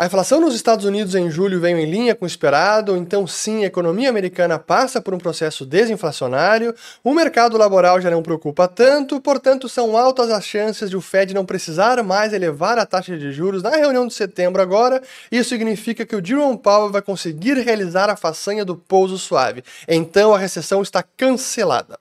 A 0.00 0.06
inflação 0.06 0.40
nos 0.40 0.54
Estados 0.54 0.86
Unidos 0.86 1.14
em 1.14 1.30
julho 1.30 1.60
veio 1.60 1.76
em 1.76 1.84
linha 1.84 2.14
com 2.14 2.24
o 2.24 2.26
esperado, 2.26 2.96
então 2.96 3.26
sim, 3.26 3.64
a 3.64 3.66
economia 3.66 4.08
americana 4.08 4.58
passa 4.58 4.98
por 4.98 5.12
um 5.12 5.18
processo 5.18 5.66
desinflacionário, 5.66 6.74
o 7.04 7.12
mercado 7.12 7.58
laboral 7.58 8.00
já 8.00 8.10
não 8.10 8.22
preocupa 8.22 8.66
tanto, 8.66 9.20
portanto 9.20 9.68
são 9.68 9.98
altas 9.98 10.30
as 10.30 10.46
chances 10.46 10.88
de 10.88 10.96
o 10.96 11.02
Fed 11.02 11.34
não 11.34 11.44
precisar 11.44 12.02
mais 12.02 12.32
elevar 12.32 12.78
a 12.78 12.86
taxa 12.86 13.18
de 13.18 13.30
juros 13.30 13.62
na 13.62 13.76
reunião 13.76 14.06
de 14.06 14.14
setembro 14.14 14.62
agora, 14.62 15.02
isso 15.30 15.50
significa 15.50 16.06
que 16.06 16.16
o 16.16 16.24
Jerome 16.24 16.56
Powell 16.56 16.90
vai 16.90 17.02
conseguir 17.02 17.58
realizar 17.58 18.08
a 18.08 18.16
façanha 18.16 18.64
do 18.64 18.76
pouso 18.76 19.18
suave, 19.18 19.62
então 19.86 20.32
a 20.32 20.38
recessão 20.38 20.80
está 20.80 21.02
cancelada. 21.02 21.98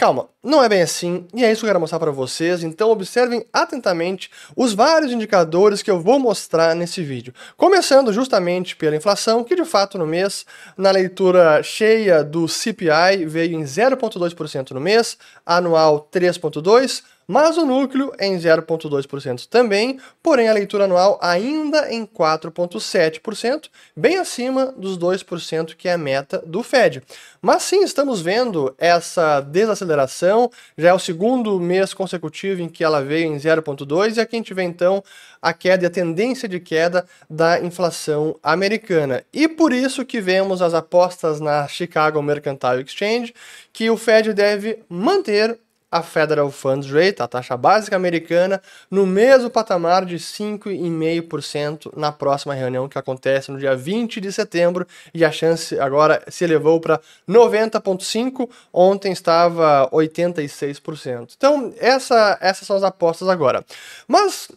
Calma, 0.00 0.30
não 0.42 0.64
é 0.64 0.68
bem 0.70 0.80
assim, 0.80 1.26
e 1.34 1.44
é 1.44 1.52
isso 1.52 1.60
que 1.60 1.66
eu 1.66 1.68
quero 1.68 1.78
mostrar 1.78 1.98
para 1.98 2.10
vocês, 2.10 2.64
então 2.64 2.88
observem 2.88 3.44
atentamente 3.52 4.30
os 4.56 4.72
vários 4.72 5.12
indicadores 5.12 5.82
que 5.82 5.90
eu 5.90 6.00
vou 6.00 6.18
mostrar 6.18 6.74
nesse 6.74 7.02
vídeo. 7.02 7.34
Começando 7.54 8.10
justamente 8.10 8.74
pela 8.76 8.96
inflação, 8.96 9.44
que 9.44 9.54
de 9.54 9.66
fato 9.66 9.98
no 9.98 10.06
mês, 10.06 10.46
na 10.74 10.90
leitura 10.90 11.62
cheia 11.62 12.24
do 12.24 12.48
CPI, 12.48 13.26
veio 13.26 13.54
em 13.54 13.62
0,2% 13.62 14.70
no 14.70 14.80
mês, 14.80 15.18
anual 15.44 16.08
3,2%, 16.10 17.02
mas 17.30 17.56
o 17.56 17.64
núcleo 17.64 18.12
em 18.18 18.36
0,2% 18.36 19.46
também, 19.46 20.00
porém 20.20 20.48
a 20.48 20.52
leitura 20.52 20.82
anual 20.82 21.16
ainda 21.22 21.88
em 21.88 22.04
4,7%, 22.04 23.68
bem 23.96 24.18
acima 24.18 24.74
dos 24.76 24.98
2% 24.98 25.76
que 25.76 25.88
é 25.88 25.92
a 25.92 25.98
meta 25.98 26.42
do 26.44 26.60
Fed. 26.64 27.00
Mas 27.40 27.62
sim, 27.62 27.84
estamos 27.84 28.20
vendo 28.20 28.74
essa 28.76 29.40
desaceleração, 29.42 30.50
já 30.76 30.88
é 30.88 30.92
o 30.92 30.98
segundo 30.98 31.60
mês 31.60 31.94
consecutivo 31.94 32.62
em 32.62 32.68
que 32.68 32.82
ela 32.82 33.00
veio 33.00 33.32
em 33.32 33.36
0,2%, 33.36 34.16
e 34.16 34.20
aqui 34.20 34.34
a 34.34 34.38
gente 34.40 34.52
vê 34.52 34.64
então 34.64 35.00
a 35.40 35.52
queda 35.52 35.84
e 35.84 35.86
a 35.86 35.90
tendência 35.90 36.48
de 36.48 36.58
queda 36.58 37.06
da 37.30 37.60
inflação 37.60 38.36
americana. 38.42 39.22
E 39.32 39.46
por 39.46 39.72
isso 39.72 40.04
que 40.04 40.20
vemos 40.20 40.60
as 40.60 40.74
apostas 40.74 41.38
na 41.38 41.68
Chicago 41.68 42.20
Mercantile 42.20 42.82
Exchange 42.82 43.32
que 43.72 43.88
o 43.88 43.96
Fed 43.96 44.34
deve 44.34 44.82
manter 44.88 45.56
a 45.90 46.02
Federal 46.02 46.50
Funds 46.50 46.90
Rate, 46.90 47.20
a 47.20 47.26
taxa 47.26 47.56
básica 47.56 47.96
americana, 47.96 48.62
no 48.90 49.06
mesmo 49.06 49.50
patamar 49.50 50.04
de 50.04 50.16
5,5% 50.16 51.92
na 51.96 52.12
próxima 52.12 52.54
reunião 52.54 52.88
que 52.88 52.98
acontece 52.98 53.50
no 53.50 53.58
dia 53.58 53.74
20 53.74 54.20
de 54.20 54.32
setembro 54.32 54.86
e 55.12 55.24
a 55.24 55.32
chance 55.32 55.78
agora 55.80 56.22
se 56.28 56.44
elevou 56.44 56.80
para 56.80 57.00
90,5%, 57.28 58.48
ontem 58.72 59.12
estava 59.12 59.88
86%. 59.92 61.34
Então, 61.36 61.74
essa, 61.78 62.38
essas 62.40 62.66
são 62.66 62.76
as 62.76 62.82
apostas 62.82 63.28
agora. 63.28 63.64
Mas 64.06 64.48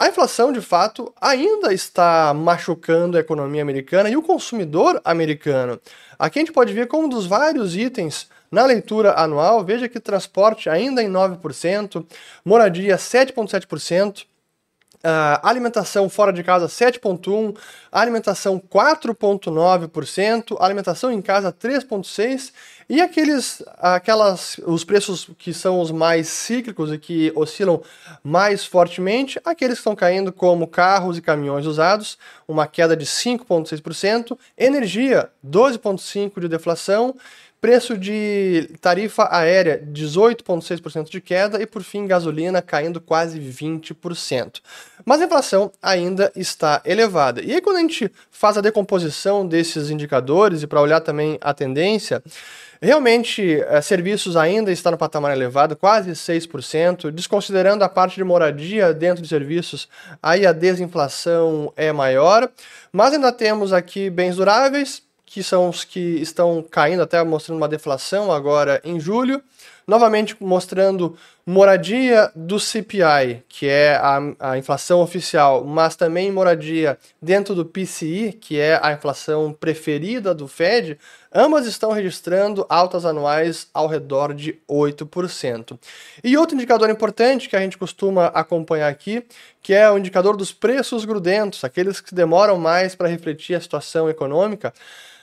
a 0.00 0.08
inflação, 0.08 0.50
de 0.50 0.62
fato, 0.62 1.12
ainda 1.20 1.74
está 1.74 2.32
machucando 2.32 3.18
a 3.18 3.20
economia 3.20 3.60
americana 3.60 4.08
e 4.08 4.16
o 4.16 4.22
consumidor 4.22 4.98
americano. 5.04 5.78
Aqui 6.18 6.38
a 6.38 6.42
gente 6.42 6.52
pode 6.52 6.72
ver 6.72 6.86
como 6.86 7.04
um 7.04 7.08
dos 7.08 7.26
vários 7.26 7.76
itens 7.76 8.26
na 8.50 8.66
leitura 8.66 9.14
anual, 9.14 9.64
veja 9.64 9.88
que 9.88 10.00
transporte 10.00 10.68
ainda 10.68 11.02
em 11.02 11.08
9%, 11.08 12.04
moradia 12.44 12.96
7,7%, 12.96 14.26
Uh, 15.02 15.40
alimentação 15.42 16.10
fora 16.10 16.30
de 16.30 16.42
casa 16.42 16.66
7,1%, 16.66 17.56
alimentação 17.90 18.60
4,9%, 18.60 20.58
alimentação 20.60 21.10
em 21.10 21.22
casa 21.22 21.50
3,6%, 21.50 22.52
e 22.86 23.00
aqueles, 23.00 23.62
aquelas, 23.78 24.60
os 24.66 24.84
preços 24.84 25.30
que 25.38 25.54
são 25.54 25.80
os 25.80 25.90
mais 25.90 26.28
cíclicos 26.28 26.92
e 26.92 26.98
que 26.98 27.32
oscilam 27.34 27.80
mais 28.22 28.66
fortemente, 28.66 29.40
aqueles 29.42 29.76
que 29.76 29.80
estão 29.80 29.96
caindo 29.96 30.30
como 30.34 30.66
carros 30.66 31.16
e 31.16 31.22
caminhões 31.22 31.64
usados, 31.64 32.18
uma 32.46 32.66
queda 32.66 32.94
de 32.94 33.06
5,6%, 33.06 34.36
energia 34.58 35.30
12,5% 35.42 36.40
de 36.40 36.48
deflação, 36.48 37.16
Preço 37.60 37.98
de 37.98 38.70
tarifa 38.80 39.28
aérea, 39.30 39.86
18,6% 39.92 41.10
de 41.10 41.20
queda 41.20 41.60
e, 41.60 41.66
por 41.66 41.82
fim, 41.82 42.06
gasolina 42.06 42.62
caindo 42.62 43.02
quase 43.02 43.38
20%. 43.38 44.62
Mas 45.04 45.20
a 45.20 45.26
inflação 45.26 45.70
ainda 45.82 46.32
está 46.34 46.80
elevada. 46.86 47.42
E 47.42 47.52
aí, 47.52 47.60
quando 47.60 47.76
a 47.76 47.80
gente 47.80 48.10
faz 48.30 48.56
a 48.56 48.62
decomposição 48.62 49.46
desses 49.46 49.90
indicadores 49.90 50.62
e 50.62 50.66
para 50.66 50.80
olhar 50.80 51.00
também 51.00 51.36
a 51.38 51.52
tendência, 51.52 52.22
realmente 52.80 53.60
é, 53.60 53.82
serviços 53.82 54.38
ainda 54.38 54.72
está 54.72 54.90
no 54.90 54.96
patamar 54.96 55.32
elevado, 55.32 55.76
quase 55.76 56.12
6%. 56.12 57.10
Desconsiderando 57.10 57.84
a 57.84 57.90
parte 57.90 58.16
de 58.16 58.24
moradia 58.24 58.94
dentro 58.94 59.22
de 59.22 59.28
serviços, 59.28 59.86
aí 60.22 60.46
a 60.46 60.52
desinflação 60.52 61.74
é 61.76 61.92
maior. 61.92 62.48
Mas 62.90 63.12
ainda 63.12 63.30
temos 63.30 63.70
aqui 63.70 64.08
bens 64.08 64.36
duráveis 64.36 65.02
que 65.30 65.44
são 65.44 65.68
os 65.68 65.84
que 65.84 66.00
estão 66.20 66.60
caindo, 66.60 67.04
até 67.04 67.22
mostrando 67.22 67.58
uma 67.58 67.68
deflação 67.68 68.32
agora 68.32 68.80
em 68.82 68.98
julho. 68.98 69.40
Novamente 69.86 70.36
mostrando 70.40 71.16
moradia 71.46 72.30
do 72.34 72.58
CPI, 72.58 73.44
que 73.48 73.68
é 73.68 73.94
a, 73.94 74.18
a 74.38 74.58
inflação 74.58 75.00
oficial, 75.00 75.64
mas 75.64 75.94
também 75.94 76.30
moradia 76.32 76.98
dentro 77.22 77.54
do 77.54 77.64
PCI, 77.64 78.32
que 78.40 78.58
é 78.58 78.78
a 78.82 78.92
inflação 78.92 79.52
preferida 79.52 80.34
do 80.34 80.46
Fed, 80.46 80.98
ambas 81.32 81.66
estão 81.66 81.92
registrando 81.92 82.66
altas 82.68 83.04
anuais 83.04 83.68
ao 83.72 83.86
redor 83.86 84.34
de 84.34 84.58
8%. 84.68 85.78
E 86.22 86.36
outro 86.36 86.56
indicador 86.56 86.90
importante 86.90 87.48
que 87.48 87.56
a 87.56 87.60
gente 87.60 87.78
costuma 87.78 88.26
acompanhar 88.26 88.88
aqui, 88.88 89.24
que 89.62 89.74
é 89.74 89.90
o 89.90 89.98
indicador 89.98 90.36
dos 90.36 90.52
preços 90.52 91.04
grudentos, 91.04 91.64
aqueles 91.64 92.00
que 92.00 92.14
demoram 92.14 92.58
mais 92.58 92.94
para 92.94 93.08
refletir 93.08 93.54
a 93.54 93.60
situação 93.60 94.08
econômica, 94.08 94.72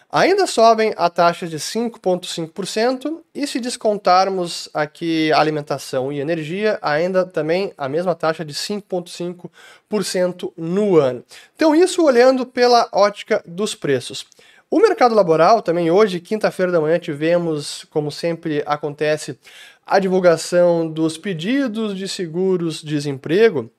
Ainda 0.10 0.48
sobem 0.48 0.94
a 0.96 1.10
taxa 1.10 1.46
de 1.46 1.58
5,5% 1.58 3.20
e 3.36 3.46
se 3.46 3.60
descontarmos 3.60 4.70
aqui 4.74 5.34
alimentação 5.34 6.14
e 6.14 6.22
energia, 6.22 6.80
ainda 6.82 7.26
também 7.26 7.74
a 7.78 7.90
mesma 7.90 8.16
taxa 8.16 8.46
de 8.46 8.54
5,5% 8.54 10.54
no 10.56 10.96
ano. 10.96 11.26
Então, 11.58 11.76
isso 11.76 12.06
olhando 12.06 12.46
pela 12.46 12.88
ótica 12.94 13.44
dos 13.46 13.76
preços. 13.76 14.26
O 14.72 14.80
mercado 14.80 15.14
laboral 15.14 15.62
também 15.62 15.92
hoje, 15.92 16.22
quinta-feira 16.22 16.72
da 16.72 16.80
manhã, 16.80 16.98
tivemos, 16.98 17.86
como 17.90 18.10
sempre 18.10 18.64
acontece, 18.66 19.38
a 19.86 20.00
divulgação 20.00 20.90
dos 20.90 21.18
pedidos 21.18 21.98
de 21.98 22.08
seguros-desemprego 22.08 23.70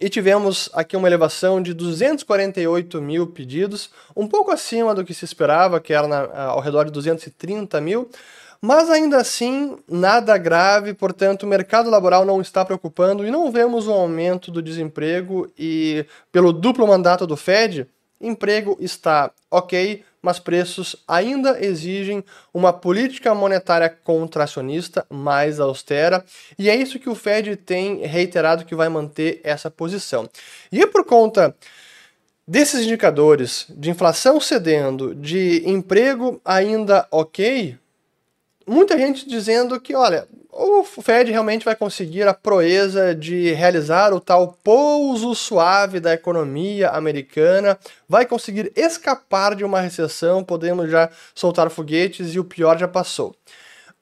e 0.00 0.08
tivemos 0.08 0.70
aqui 0.72 0.96
uma 0.96 1.08
elevação 1.08 1.60
de 1.60 1.74
248 1.74 3.02
mil 3.02 3.26
pedidos, 3.26 3.90
um 4.16 4.28
pouco 4.28 4.50
acima 4.50 4.94
do 4.94 5.04
que 5.04 5.12
se 5.12 5.24
esperava, 5.24 5.80
que 5.80 5.92
era 5.92 6.06
na, 6.06 6.42
ao 6.46 6.60
redor 6.60 6.84
de 6.84 6.92
230 6.92 7.80
mil, 7.80 8.08
mas 8.60 8.90
ainda 8.90 9.18
assim 9.18 9.76
nada 9.88 10.36
grave, 10.36 10.94
portanto 10.94 11.44
o 11.44 11.46
mercado 11.46 11.90
laboral 11.90 12.24
não 12.24 12.40
está 12.40 12.64
preocupando 12.64 13.24
e 13.26 13.30
não 13.30 13.50
vemos 13.50 13.86
um 13.86 13.92
aumento 13.92 14.50
do 14.50 14.62
desemprego 14.62 15.50
e 15.58 16.04
pelo 16.32 16.52
duplo 16.52 16.86
mandato 16.86 17.26
do 17.26 17.36
Fed, 17.36 17.88
emprego 18.20 18.76
está 18.80 19.30
ok, 19.50 20.04
mas 20.28 20.38
preços 20.38 20.94
ainda 21.08 21.58
exigem 21.64 22.22
uma 22.52 22.70
política 22.70 23.34
monetária 23.34 23.88
contracionista 23.88 25.06
mais 25.08 25.58
austera, 25.58 26.22
e 26.58 26.68
é 26.68 26.76
isso 26.76 26.98
que 26.98 27.08
o 27.08 27.14
Fed 27.14 27.56
tem 27.56 28.04
reiterado 28.04 28.66
que 28.66 28.74
vai 28.74 28.90
manter 28.90 29.40
essa 29.42 29.70
posição. 29.70 30.28
E 30.70 30.82
é 30.82 30.86
por 30.86 31.06
conta 31.06 31.56
desses 32.46 32.84
indicadores 32.84 33.64
de 33.70 33.88
inflação 33.88 34.38
cedendo, 34.38 35.14
de 35.14 35.62
emprego 35.66 36.38
ainda 36.44 37.08
ok, 37.10 37.78
muita 38.68 38.98
gente 38.98 39.26
dizendo 39.28 39.80
que, 39.80 39.94
olha, 39.94 40.28
o 40.52 40.82
Fed 40.84 41.30
realmente 41.30 41.64
vai 41.64 41.76
conseguir 41.76 42.26
a 42.26 42.34
proeza 42.34 43.14
de 43.14 43.52
realizar 43.52 44.12
o 44.12 44.20
tal 44.20 44.58
pouso 44.62 45.34
suave 45.34 46.00
da 46.00 46.12
economia 46.12 46.90
americana, 46.90 47.78
vai 48.08 48.26
conseguir 48.26 48.72
escapar 48.74 49.54
de 49.54 49.64
uma 49.64 49.80
recessão, 49.80 50.42
podemos 50.42 50.90
já 50.90 51.10
soltar 51.34 51.70
foguetes 51.70 52.34
e 52.34 52.40
o 52.40 52.44
pior 52.44 52.78
já 52.78 52.88
passou. 52.88 53.34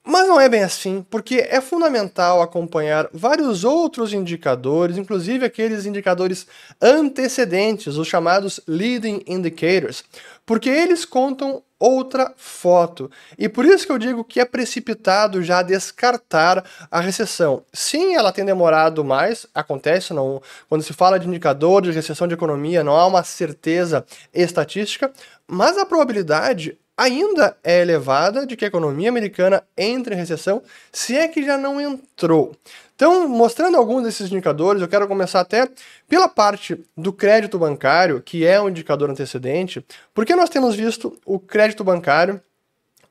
Mas 0.09 0.29
não 0.29 0.41
é 0.41 0.49
bem 0.49 0.63
assim, 0.63 1.05
porque 1.11 1.45
é 1.51 1.61
fundamental 1.61 2.41
acompanhar 2.41 3.09
vários 3.13 3.65
outros 3.65 4.13
indicadores, 4.13 4.97
inclusive 4.97 5.45
aqueles 5.45 5.85
indicadores 5.85 6.47
antecedentes, 6.81 7.97
os 7.97 8.07
chamados 8.07 8.61
leading 8.69 9.25
indicators, 9.27 10.05
porque 10.47 10.71
eles 10.71 11.05
contam 11.05 11.61
outra 11.77 12.33
foto. 12.37 13.11
E 13.37 13.49
por 13.49 13.65
isso 13.65 13.85
que 13.85 13.91
eu 13.91 13.99
digo 13.99 14.23
que 14.23 14.39
é 14.39 14.45
precipitado 14.45 15.43
já 15.43 15.61
descartar 15.61 16.65
a 16.89 17.01
recessão. 17.01 17.65
Sim, 17.73 18.15
ela 18.15 18.31
tem 18.31 18.45
demorado 18.45 19.05
mais, 19.05 19.45
acontece, 19.53 20.15
não, 20.15 20.41
quando 20.69 20.85
se 20.85 20.93
fala 20.93 21.19
de 21.19 21.27
indicadores 21.27 21.91
de 21.91 21.97
recessão 21.97 22.29
de 22.29 22.35
economia, 22.35 22.85
não 22.85 22.97
há 22.97 23.05
uma 23.09 23.25
certeza 23.25 24.07
estatística, 24.33 25.13
mas 25.49 25.77
a 25.77 25.85
probabilidade 25.85 26.79
ainda 26.97 27.57
é 27.63 27.83
elevada 27.83 28.47
de 28.47 28.57
que 28.57 28.65
a 28.65 28.69
economia 28.69 29.09
americana 29.09 29.63
entre 29.77 30.15
em 30.15 30.19
recessão, 30.19 30.63
se 30.91 31.17
é 31.17 31.29
que 31.29 31.45
já 31.45 31.59
não 31.59 31.81
entrou. 31.81 32.57
Então, 32.95 33.29
mostrando 33.29 33.77
alguns 33.77 34.05
desses 34.05 34.33
indicadores, 34.33 34.81
eu 34.81 34.89
quero 34.89 35.07
começar 35.07 35.41
até 35.41 35.69
pela 36.09 36.29
parte 36.29 36.83
do 36.97 37.13
crédito 37.13 37.59
bancário, 37.59 38.23
que 38.23 38.47
é 38.47 38.59
um 38.61 38.71
indicador 38.71 39.11
antecedente, 39.11 39.85
porque 40.15 40.35
nós 40.35 40.49
temos 40.49 40.75
visto 40.75 41.19
o 41.27 41.39
crédito 41.39 41.85
bancário 41.85 42.41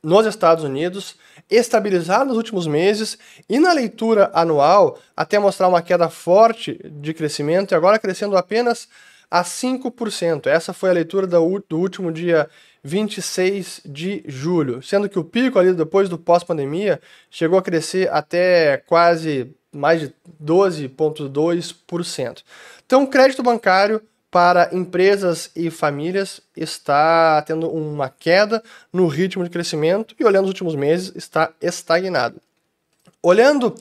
nos 0.02 0.26
Estados 0.26 0.64
Unidos 0.64 1.16
estabilizar 1.50 2.26
nos 2.26 2.38
últimos 2.38 2.66
meses 2.66 3.18
e 3.48 3.60
na 3.60 3.74
leitura 3.74 4.32
anual 4.34 5.00
até 5.16 5.38
mostrar 5.38 5.68
uma 5.68 5.82
queda 5.82 6.10
forte 6.10 6.80
de 6.84 7.14
crescimento 7.14 7.72
e 7.72 7.76
agora 7.76 8.00
crescendo 8.00 8.38
apenas 8.38 8.88
a 9.30 9.44
5%. 9.44 10.48
Essa 10.48 10.74
foi 10.74 10.90
a 10.90 10.94
leitura 10.94 11.28
do, 11.28 11.78
último 11.78 12.12
dia 12.12 12.50
26 12.86 13.82
de 13.84 14.24
julho, 14.28 14.84
sendo 14.84 15.10
que 15.10 15.18
o 15.18 15.24
pico 15.24 15.58
ali 15.58 15.74
depois 15.74 16.08
do 16.08 16.20
pós-pandemia 16.20 17.02
chegou 17.32 17.58
a 17.58 17.64
crescer 17.64 18.08
até 18.14 18.78
quase 18.86 19.56
mais 19.74 20.02
de 20.02 20.14
12,2%. 20.42 22.44
Então, 22.86 23.04
o 23.04 23.08
crédito 23.08 23.42
bancário 23.42 24.04
para 24.30 24.70
empresas 24.72 25.50
e 25.56 25.72
famílias 25.72 26.42
está 26.56 27.42
tendo 27.42 27.68
uma 27.72 28.08
queda 28.08 28.62
no 28.94 29.08
ritmo 29.08 29.44
de 29.44 29.50
crescimento 29.50 30.14
e, 30.20 30.24
olhando 30.24 30.44
os 30.44 30.52
últimos 30.52 30.76
meses, 30.76 31.12
está 31.16 31.52
estagnado. 31.60 32.40
Olhando 33.20 33.74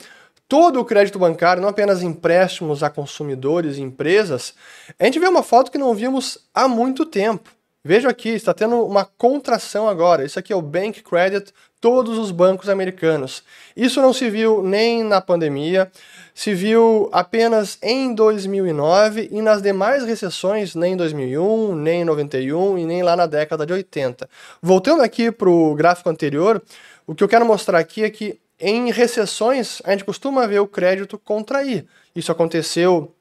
todo 0.49 0.81
o 0.81 0.85
crédito 0.85 1.19
bancário, 1.19 1.61
não 1.61 1.69
apenas 1.69 2.03
empréstimos 2.03 2.83
a 2.83 2.89
consumidores 2.89 3.77
e 3.77 3.83
empresas, 3.83 4.55
a 4.99 5.05
gente 5.05 5.19
vê 5.19 5.29
uma 5.29 5.43
foto 5.43 5.71
que 5.71 5.77
não 5.77 5.95
vimos 5.95 6.39
há 6.55 6.67
muito 6.67 7.05
tempo. 7.05 7.54
Veja 7.87 8.09
aqui, 8.09 8.31
está 8.31 8.55
tendo 8.55 8.83
uma 8.83 9.05
contração 9.05 9.87
agora. 9.87 10.25
Isso 10.25 10.39
aqui 10.39 10.55
é 10.55 10.57
o 10.57 10.63
Bank 10.63 11.03
Credit, 11.03 11.53
todos 11.79 12.17
os 12.17 12.31
bancos 12.31 12.71
americanos. 12.71 13.43
Isso 13.77 14.01
não 14.01 14.11
se 14.11 14.31
viu 14.31 14.63
nem 14.63 15.05
na 15.05 15.21
pandemia, 15.21 15.93
se 16.35 16.55
viu 16.55 17.11
apenas 17.13 17.77
em 17.83 18.15
2009 18.15 19.29
e 19.31 19.43
nas 19.43 19.61
demais 19.61 20.03
recessões, 20.03 20.75
nem 20.75 20.95
em 20.95 20.97
2001, 20.97 21.77
nem 21.77 22.01
em 22.01 22.05
91 22.07 22.79
e 22.79 22.87
nem 22.87 23.03
lá 23.03 23.15
na 23.15 23.27
década 23.27 23.67
de 23.67 23.75
80. 23.75 24.31
Voltando 24.63 25.03
aqui 25.03 25.31
para 25.31 25.51
o 25.51 25.75
gráfico 25.75 26.09
anterior, 26.09 26.63
o 27.07 27.15
que 27.15 27.23
eu 27.23 27.29
quero 27.29 27.45
mostrar 27.45 27.81
aqui 27.81 28.03
é 28.03 28.09
que 28.09 28.41
em 28.59 28.91
recessões 28.91 29.83
a 29.85 29.91
gente 29.91 30.07
costuma 30.07 30.47
ver 30.47 30.61
o 30.61 30.67
crédito 30.67 31.19
contrair. 31.19 31.85
Isso 32.17 32.33
aconteceu 32.33 33.15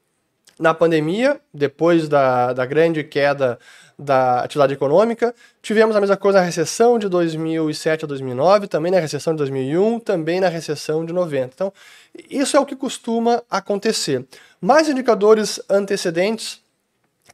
na 0.58 0.72
pandemia, 0.72 1.40
depois 1.52 2.08
da, 2.08 2.52
da 2.52 2.64
grande 2.64 3.02
queda 3.02 3.58
da 3.98 4.40
atividade 4.40 4.74
econômica. 4.74 5.34
Tivemos 5.62 5.94
a 5.94 6.00
mesma 6.00 6.16
coisa 6.16 6.40
na 6.40 6.44
recessão 6.44 6.98
de 6.98 7.08
2007 7.08 8.04
a 8.04 8.08
2009, 8.08 8.66
também 8.66 8.90
na 8.90 8.98
recessão 8.98 9.32
de 9.32 9.38
2001, 9.38 10.00
também 10.00 10.40
na 10.40 10.48
recessão 10.48 11.04
de 11.04 11.12
90. 11.12 11.50
Então, 11.54 11.72
isso 12.28 12.56
é 12.56 12.60
o 12.60 12.66
que 12.66 12.76
costuma 12.76 13.42
acontecer. 13.50 14.24
Mais 14.60 14.88
indicadores 14.88 15.60
antecedentes 15.68 16.62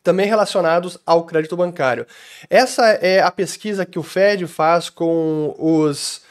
também 0.02 0.26
relacionados 0.26 0.98
ao 1.04 1.24
crédito 1.24 1.56
bancário. 1.56 2.06
Essa 2.48 2.86
é 2.88 3.20
a 3.20 3.30
pesquisa 3.30 3.84
que 3.84 3.98
o 3.98 4.02
Fed 4.02 4.46
faz 4.46 4.88
com 4.88 5.54
os, 5.58 6.22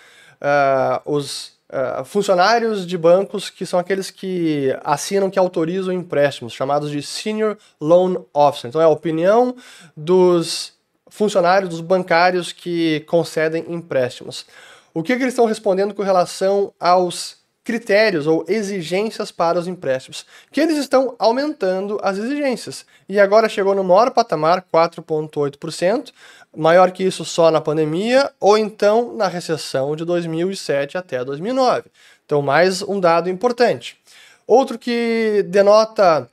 uh, 0.42 1.02
os 1.06 1.59
uh, 1.71 2.04
funcionários 2.06 2.86
de 2.86 2.98
bancos 2.98 3.50
que 3.50 3.66
são 3.66 3.80
aqueles 3.80 4.12
que 4.12 4.75
assinam, 4.83 5.30
que 5.30 5.39
autorizam 5.39 5.94
empréstimos, 5.94 6.54
chamados 6.54 6.92
de 6.92 7.01
Senior 7.01 7.57
Loan 7.80 8.24
Officer. 8.33 8.69
Então 8.69 8.81
é 8.81 8.86
a 8.86 8.89
opinião 8.89 9.56
dos 9.95 10.74
funcionários, 11.07 11.69
dos 11.69 11.81
bancários 11.81 12.51
que 12.51 13.01
concedem 13.01 13.66
empréstimos. 13.68 14.45
O 14.94 15.04
que, 15.04 15.16
que 15.16 15.24
eles 15.24 15.33
estão 15.33 15.45
respondendo 15.45 15.94
com 15.94 16.04
relação 16.04 16.74
aos 16.80 17.39
critérios 17.69 18.25
ou 18.25 18.44
exigências 18.48 19.31
para 19.31 19.60
os 19.60 19.68
empréstimos, 19.68 20.25
que 20.51 20.60
eles 20.60 20.75
estão 20.75 21.16
aumentando 21.19 22.00
as 22.01 22.18
exigências. 22.18 22.83
E 23.07 23.19
agora 23.19 23.48
chegou 23.48 23.75
no 23.75 23.83
maior 23.83 24.10
patamar, 24.10 24.66
4,8%, 24.74 26.12
maior 26.57 26.89
que 26.89 27.04
isso 27.04 27.24
só 27.24 27.51
na 27.51 27.62
pandemia 27.62 28.31
ou 28.39 28.57
então 28.57 29.16
na 29.16 29.27
recessão 29.27 29.95
de 29.95 30.04
2007 30.04 30.98
até 30.98 31.24
2009. 31.24 31.92
Então, 32.25 32.42
mais 32.42 32.81
um 32.81 33.00
dado 33.00 33.30
importante. 33.30 34.00
Outro 34.48 34.80
que 34.80 35.45
denota 35.48 36.27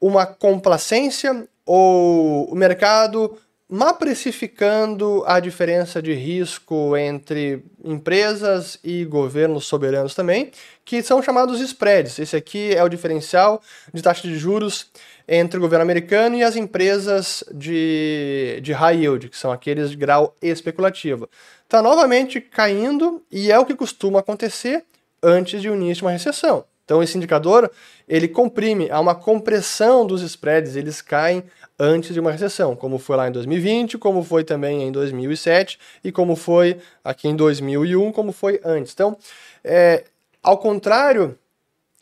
uma 0.00 0.24
complacência 0.24 1.46
ou 1.66 2.50
o 2.50 2.54
mercado 2.54 3.38
má 3.68 3.92
precificando 3.92 5.22
a 5.26 5.38
diferença 5.38 6.00
de 6.00 6.14
risco 6.14 6.96
entre 6.96 7.62
empresas 7.84 8.78
e 8.82 9.04
governos 9.04 9.66
soberanos 9.66 10.14
também, 10.14 10.50
que 10.88 11.02
são 11.02 11.22
chamados 11.22 11.60
spreads. 11.60 12.18
Esse 12.18 12.34
aqui 12.34 12.74
é 12.74 12.82
o 12.82 12.88
diferencial 12.88 13.60
de 13.92 14.00
taxa 14.00 14.26
de 14.26 14.38
juros 14.38 14.90
entre 15.28 15.58
o 15.58 15.60
governo 15.60 15.82
americano 15.82 16.34
e 16.34 16.42
as 16.42 16.56
empresas 16.56 17.44
de, 17.52 18.58
de 18.62 18.72
high 18.72 18.96
yield, 18.96 19.28
que 19.28 19.36
são 19.36 19.52
aqueles 19.52 19.90
de 19.90 19.96
grau 19.98 20.34
especulativo. 20.40 21.28
Está 21.62 21.82
novamente 21.82 22.40
caindo 22.40 23.22
e 23.30 23.52
é 23.52 23.58
o 23.58 23.66
que 23.66 23.74
costuma 23.74 24.20
acontecer 24.20 24.82
antes 25.22 25.60
de 25.60 25.68
o 25.68 25.74
início 25.74 25.96
de 25.96 26.04
uma 26.04 26.10
recessão. 26.10 26.64
Então 26.86 27.02
esse 27.02 27.18
indicador, 27.18 27.70
ele 28.08 28.26
comprime, 28.26 28.90
há 28.90 28.98
uma 28.98 29.14
compressão 29.14 30.06
dos 30.06 30.22
spreads, 30.22 30.74
eles 30.74 31.02
caem 31.02 31.44
antes 31.78 32.14
de 32.14 32.18
uma 32.18 32.32
recessão, 32.32 32.74
como 32.74 32.98
foi 32.98 33.14
lá 33.14 33.28
em 33.28 33.32
2020, 33.32 33.98
como 33.98 34.24
foi 34.24 34.42
também 34.42 34.84
em 34.84 34.90
2007 34.90 35.78
e 36.02 36.10
como 36.10 36.34
foi 36.34 36.78
aqui 37.04 37.28
em 37.28 37.36
2001, 37.36 38.10
como 38.10 38.32
foi 38.32 38.58
antes. 38.64 38.94
Então, 38.94 39.18
é, 39.62 40.04
ao 40.42 40.58
contrário 40.58 41.38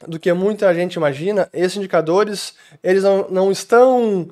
do 0.06 0.18
que 0.18 0.32
muita 0.32 0.74
gente 0.74 0.94
imagina, 0.94 1.48
esses 1.52 1.76
indicadores 1.76 2.54
eles 2.82 3.02
não, 3.02 3.28
não 3.30 3.50
estão 3.50 4.28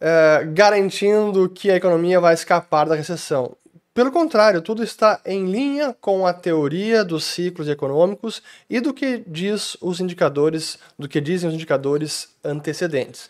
é, 0.00 0.46
garantindo 0.52 1.48
que 1.48 1.70
a 1.70 1.76
economia 1.76 2.20
vai 2.20 2.34
escapar 2.34 2.88
da 2.88 2.94
recessão. 2.94 3.56
Pelo 3.92 4.12
contrário, 4.12 4.62
tudo 4.62 4.84
está 4.84 5.20
em 5.26 5.50
linha 5.50 5.92
com 6.00 6.24
a 6.24 6.32
teoria 6.32 7.04
dos 7.04 7.24
ciclos 7.24 7.68
econômicos 7.68 8.40
e 8.70 8.78
do 8.78 8.94
que 8.94 9.24
diz 9.26 9.76
os 9.80 9.98
indicadores, 9.98 10.78
do 10.96 11.08
que 11.08 11.20
dizem 11.20 11.48
os 11.48 11.54
indicadores 11.54 12.28
antecedentes. 12.44 13.28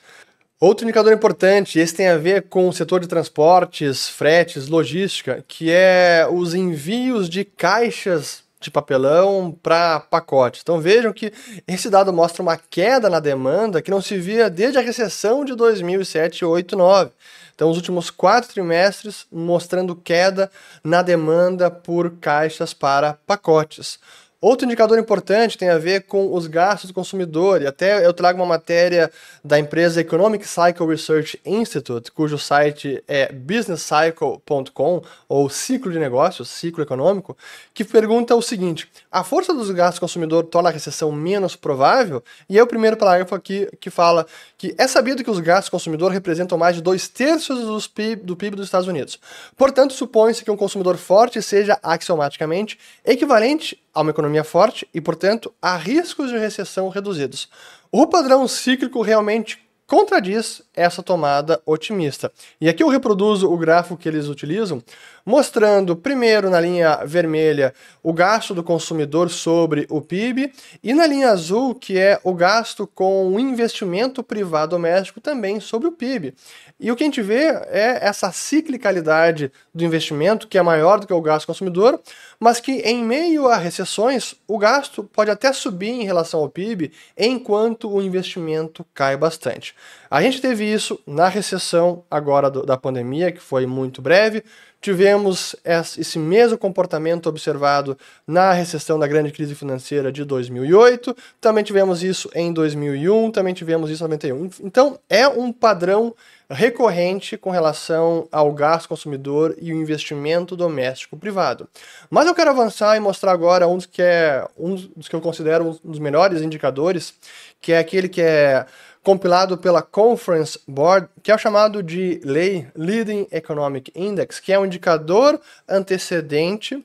Outro 0.61 0.85
indicador 0.85 1.13
importante, 1.13 1.79
esse 1.79 1.95
tem 1.95 2.09
a 2.09 2.19
ver 2.19 2.49
com 2.49 2.69
o 2.69 2.73
setor 2.73 3.01
de 3.01 3.07
transportes, 3.07 4.09
fretes, 4.11 4.69
logística, 4.69 5.43
que 5.49 5.71
é 5.71 6.29
os 6.31 6.53
envios 6.53 7.31
de 7.31 7.45
caixas 7.45 8.43
de 8.61 8.71
papelão 8.71 9.57
para 9.63 10.01
pacotes. 10.01 10.61
Então 10.63 10.81
vejam 10.81 11.13
que 11.13 11.33
esse 11.67 11.89
dado 11.89 12.13
mostra 12.13 12.43
uma 12.43 12.57
queda 12.57 13.09
na 13.09 13.21
demanda 13.21 13.81
que 13.81 13.91
não 13.91 14.01
se 14.01 14.19
via 14.19 14.51
desde 14.51 14.79
a 14.79 14.83
recessão 14.83 15.45
de 15.45 15.55
2007, 15.55 16.45
8, 16.45 16.77
9. 16.77 17.11
Então, 17.55 17.71
os 17.71 17.77
últimos 17.77 18.09
quatro 18.09 18.53
trimestres 18.53 19.27
mostrando 19.33 19.97
queda 19.97 20.49
na 20.85 21.03
demanda 21.03 21.69
por 21.69 22.13
caixas 22.21 22.73
para 22.73 23.15
pacotes. 23.27 23.99
Outro 24.41 24.67
indicador 24.67 25.01
importante 25.01 25.59
tem 25.59 25.69
a 25.69 25.79
ver 25.79 26.03
com 26.03 26.33
os 26.33 26.47
gastos 26.47 26.91
do 26.91 26.95
consumidor, 26.95 27.61
e 27.61 27.67
até 27.67 28.07
eu 28.07 28.13
trago 28.13 28.39
uma 28.39 28.47
matéria 28.47 29.11
da 29.43 29.59
empresa 29.59 30.01
Economic 30.01 30.47
Cycle 30.47 30.87
Research 30.87 31.41
Institute, 31.45 32.13
cujo 32.13 32.39
site 32.39 33.03
é 33.09 33.33
businesscycle.com, 33.33 35.03
ou 35.29 35.51
ciclo 35.51 35.91
de 35.91 35.99
negócios, 35.99 36.49
ciclo 36.51 36.85
econômico, 36.85 37.37
que 37.75 37.85
pergunta 37.85 38.37
o 38.37 38.41
seguinte: 38.41 38.89
a 39.11 39.25
força 39.25 39.53
dos 39.53 39.73
gastos 39.73 39.99
do 39.99 40.03
consumidor 40.03 40.45
torna 40.45 40.69
a 40.69 40.73
recessão 40.73 41.11
menos 41.11 41.57
provável? 41.57 42.23
E 42.49 42.57
é 42.57 42.63
o 42.63 42.67
primeiro 42.67 42.97
parágrafo 42.97 43.35
aqui 43.35 43.69
que 43.81 43.91
fala 43.91 44.25
que 44.57 44.73
é 44.79 44.87
sabido 44.87 45.25
que 45.25 45.31
os 45.33 45.41
gastos 45.41 45.69
do 45.69 45.73
consumidor 45.73 46.13
representam 46.13 46.57
mais 46.57 46.77
de 46.77 46.83
dois 46.83 47.09
terços 47.09 47.89
PIB, 47.89 48.23
do 48.23 48.37
PIB 48.37 48.55
dos 48.55 48.67
Estados 48.67 48.87
Unidos. 48.87 49.19
Portanto, 49.57 49.95
supõe-se 49.95 50.45
que 50.45 50.51
um 50.53 50.57
consumidor 50.57 50.97
forte 50.97 51.43
seja 51.43 51.77
axiomaticamente 51.83 52.79
equivalente 53.05 53.83
a 53.95 54.01
uma 54.01 54.11
economia 54.11 54.45
forte 54.45 54.89
e, 54.93 55.01
portanto, 55.01 55.53
a 55.61 55.77
riscos 55.77 56.31
de 56.31 56.39
recessão 56.39 56.89
reduzidos. 56.89 57.49
O 57.91 58.07
padrão 58.07 58.47
cíclico 58.47 59.03
realmente 59.03 59.59
contradiz 59.89 60.61
essa 60.77 61.03
tomada 61.03 61.63
otimista. 61.65 62.31
E 62.61 62.69
aqui 62.69 62.83
eu 62.83 62.89
reproduzo 62.89 63.51
o 63.51 63.57
gráfico 63.57 63.97
que 63.97 64.07
eles 64.07 64.29
utilizam, 64.29 64.83
mostrando 65.29 65.95
primeiro 65.95 66.49
na 66.49 66.59
linha 66.59 67.05
vermelha 67.05 67.75
o 68.03 68.15
gasto 68.15 68.55
do 68.55 68.63
consumidor 68.63 69.29
sobre 69.29 69.87
o 69.91 70.01
PIB 70.01 70.51
e 70.83 70.95
na 70.95 71.07
linha 71.07 71.29
azul 71.29 71.75
que 71.75 71.99
é 71.99 72.19
o 72.25 72.33
gasto 72.33 72.87
com 72.87 73.29
o 73.29 73.39
investimento 73.39 74.23
privado 74.23 74.71
doméstico 74.71 75.21
também 75.21 75.61
sobre 75.61 75.87
o 75.87 75.93
PIB. 75.93 76.35
E 76.81 76.91
o 76.91 76.97
que 76.97 77.03
a 77.03 77.07
gente 77.07 77.21
vê 77.21 77.45
é 77.67 77.99
essa 78.01 78.33
ciclicalidade 78.33 79.53
do 79.75 79.85
investimento, 79.85 80.49
que 80.49 80.57
é 80.57 80.63
maior 80.63 80.99
do 80.99 81.07
que 81.07 81.13
o 81.13 81.21
gasto 81.21 81.47
consumidor, 81.47 82.01
mas 82.39 82.61
que 82.61 82.73
em 82.81 83.05
meio 83.05 83.49
a 83.49 83.57
recessões, 83.57 84.35
o 84.47 84.57
gasto 84.57 85.03
pode 85.03 85.31
até 85.31 85.53
subir 85.53 85.91
em 85.91 86.05
relação 86.05 86.41
ao 86.41 86.49
PIB, 86.49 86.93
enquanto 87.17 87.93
o 87.93 88.01
investimento 88.01 88.87
cai 88.95 89.17
bastante. 89.17 89.75
A 90.11 90.23
gente 90.23 90.41
teve 90.41 90.65
isso 90.65 91.01
na 91.07 91.29
recessão 91.29 92.05
agora 92.11 92.49
do, 92.49 92.65
da 92.65 92.77
pandemia, 92.77 93.33
que 93.33 93.41
foi 93.41 93.67
muito 93.67 94.01
breve. 94.01 94.45
Tivemos 94.81 95.57
esse 95.65 96.19
mesmo 96.19 96.57
comportamento 96.57 97.29
observado 97.29 97.99
na 98.27 98.53
recessão 98.53 98.99
da 98.99 99.09
grande 99.09 99.33
crise 99.33 99.55
financeira 99.55 100.13
de 100.13 100.25
2008, 100.25 101.17
também 101.41 101.65
tivemos 101.65 102.03
isso 102.03 102.31
em 102.33 102.53
2001, 102.53 103.33
também 103.33 103.53
tivemos 103.53 103.91
isso 103.91 104.05
em 104.05 104.09
91. 104.09 104.51
Então, 104.63 104.99
é 105.11 105.27
um 105.27 105.53
padrão 105.53 106.15
recorrente 106.51 107.37
com 107.37 107.51
relação 107.51 108.27
ao 108.33 108.53
gasto 108.53 108.89
consumidor 108.89 109.55
e 109.61 109.73
o 109.73 109.77
investimento 109.77 110.57
doméstico 110.57 111.17
privado. 111.17 111.69
Mas 112.09 112.27
eu 112.27 112.35
quero 112.35 112.51
avançar 112.51 112.97
e 112.97 113.01
mostrar 113.01 113.33
agora 113.33 113.69
um 113.69 113.77
dos 113.77 113.87
que 113.87 114.01
é 114.01 114.47
um 114.57 114.75
dos 114.75 115.09
que 115.09 115.15
eu 115.15 115.21
considero 115.21 115.79
um 115.85 115.91
dos 115.91 115.99
melhores 115.99 116.41
indicadores, 116.41 117.15
que 117.61 117.73
é 117.73 117.79
aquele 117.79 118.09
que 118.09 118.23
é 118.23 118.65
compilado 119.09 119.57
pela 119.57 119.81
Conference 119.81 120.61
Board, 120.69 121.09
que 121.23 121.31
é 121.31 121.35
o 121.35 121.39
chamado 121.39 121.83
de 121.83 122.21
Lei 122.23 122.67
Leading 122.77 123.27
Economic 123.33 123.91
Index, 123.95 124.39
que 124.39 124.53
é 124.53 124.59
um 124.59 124.67
indicador 124.67 125.41
antecedente 125.67 126.85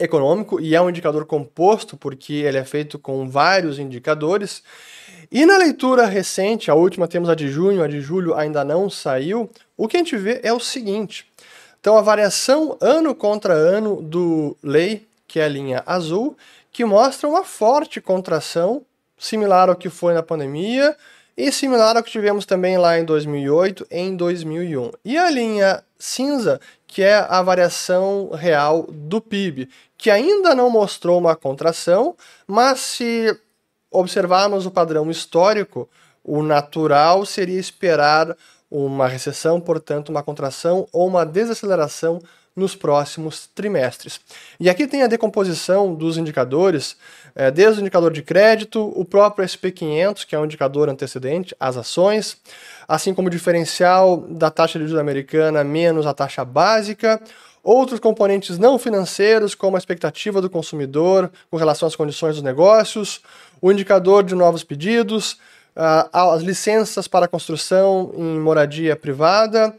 econômico 0.00 0.58
e 0.58 0.74
é 0.74 0.80
um 0.80 0.88
indicador 0.88 1.26
composto 1.26 1.94
porque 1.94 2.32
ele 2.32 2.56
é 2.56 2.64
feito 2.64 2.98
com 2.98 3.28
vários 3.28 3.78
indicadores. 3.78 4.62
E 5.30 5.44
na 5.44 5.58
leitura 5.58 6.06
recente, 6.06 6.70
a 6.70 6.74
última 6.74 7.06
temos 7.06 7.28
a 7.28 7.34
de 7.34 7.48
junho, 7.48 7.82
a 7.82 7.86
de 7.86 8.00
julho 8.00 8.34
ainda 8.34 8.64
não 8.64 8.88
saiu, 8.88 9.50
o 9.76 9.86
que 9.86 9.98
a 9.98 10.00
gente 10.00 10.16
vê 10.16 10.40
é 10.42 10.54
o 10.54 10.58
seguinte. 10.58 11.30
Então 11.78 11.98
a 11.98 12.00
variação 12.00 12.78
ano 12.80 13.14
contra 13.14 13.52
ano 13.52 14.00
do 14.00 14.56
lei, 14.62 15.06
que 15.28 15.38
é 15.38 15.44
a 15.44 15.48
linha 15.48 15.82
azul, 15.84 16.34
que 16.72 16.82
mostra 16.82 17.28
uma 17.28 17.44
forte 17.44 18.00
contração, 18.00 18.80
similar 19.18 19.68
ao 19.68 19.76
que 19.76 19.90
foi 19.90 20.14
na 20.14 20.22
pandemia, 20.22 20.96
e 21.36 21.50
similar 21.50 21.96
ao 21.96 22.02
que 22.02 22.10
tivemos 22.10 22.44
também 22.44 22.76
lá 22.76 22.98
em 22.98 23.04
2008 23.04 23.86
em 23.90 24.16
2001. 24.16 24.90
E 25.04 25.16
a 25.16 25.30
linha 25.30 25.82
cinza, 25.98 26.60
que 26.86 27.02
é 27.02 27.14
a 27.14 27.40
variação 27.42 28.30
real 28.34 28.86
do 28.90 29.20
PIB, 29.20 29.68
que 29.96 30.10
ainda 30.10 30.54
não 30.54 30.68
mostrou 30.68 31.18
uma 31.18 31.34
contração, 31.36 32.16
mas 32.46 32.80
se 32.80 33.38
observarmos 33.90 34.66
o 34.66 34.70
padrão 34.70 35.10
histórico, 35.10 35.88
o 36.24 36.42
natural 36.42 37.24
seria 37.24 37.58
esperar 37.58 38.36
uma 38.70 39.06
recessão, 39.06 39.60
portanto, 39.60 40.08
uma 40.08 40.22
contração 40.22 40.86
ou 40.92 41.06
uma 41.06 41.24
desaceleração 41.24 42.20
nos 42.54 42.76
próximos 42.76 43.48
trimestres. 43.54 44.20
E 44.60 44.68
aqui 44.68 44.86
tem 44.86 45.02
a 45.02 45.06
decomposição 45.06 45.94
dos 45.94 46.18
indicadores, 46.18 46.96
é, 47.34 47.50
desde 47.50 47.80
o 47.80 47.82
indicador 47.82 48.12
de 48.12 48.22
crédito, 48.22 48.92
o 48.94 49.04
próprio 49.04 49.44
SP500, 49.44 50.26
que 50.26 50.34
é 50.34 50.38
um 50.38 50.44
indicador 50.44 50.88
antecedente, 50.88 51.56
as 51.58 51.76
ações, 51.76 52.36
assim 52.86 53.14
como 53.14 53.28
o 53.28 53.30
diferencial 53.30 54.18
da 54.28 54.50
taxa 54.50 54.78
de 54.78 54.86
juros 54.86 55.00
americana 55.00 55.64
menos 55.64 56.06
a 56.06 56.12
taxa 56.12 56.44
básica, 56.44 57.20
outros 57.62 58.00
componentes 58.00 58.58
não 58.58 58.78
financeiros, 58.78 59.54
como 59.54 59.76
a 59.76 59.78
expectativa 59.78 60.40
do 60.40 60.50
consumidor 60.50 61.30
com 61.50 61.56
relação 61.56 61.86
às 61.86 61.96
condições 61.96 62.34
dos 62.34 62.42
negócios, 62.42 63.20
o 63.60 63.70
indicador 63.70 64.24
de 64.24 64.34
novos 64.34 64.64
pedidos, 64.64 65.38
as 66.12 66.42
licenças 66.42 67.08
para 67.08 67.28
construção 67.28 68.12
em 68.14 68.38
moradia 68.38 68.94
privada, 68.94 69.74